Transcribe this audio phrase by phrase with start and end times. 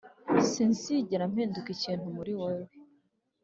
[0.51, 2.71] sinzigera mpindura ikintu muri wewe,